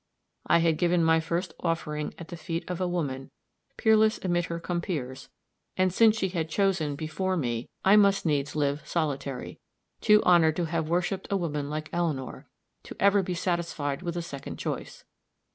I 0.47 0.57
had 0.57 0.79
given 0.79 1.03
my 1.03 1.19
first 1.19 1.53
offering 1.59 2.15
at 2.17 2.29
the 2.29 2.35
feet 2.35 2.67
of 2.67 2.81
a 2.81 2.87
woman, 2.87 3.29
peerless 3.77 4.17
amid 4.23 4.45
her 4.45 4.59
compeers, 4.59 5.29
and 5.77 5.93
since 5.93 6.17
she 6.17 6.29
had 6.29 6.49
chosen 6.49 6.95
before 6.95 7.37
me, 7.37 7.69
I 7.85 7.95
must 7.97 8.25
needs 8.25 8.55
live 8.55 8.81
solitary, 8.83 9.59
too 10.01 10.23
honored 10.23 10.55
by 10.55 10.63
having 10.63 10.89
worshiped 10.89 11.27
a 11.29 11.37
woman 11.37 11.69
like 11.69 11.91
Eleanor, 11.93 12.47
to 12.85 12.95
ever 12.99 13.21
be 13.21 13.35
satisfied 13.35 14.01
with 14.01 14.17
a 14.17 14.23
second 14.23 14.57
choice. 14.57 15.05